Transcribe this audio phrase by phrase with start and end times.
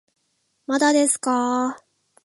[0.65, 1.81] まだですかー